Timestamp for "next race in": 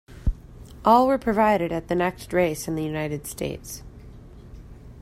1.93-2.73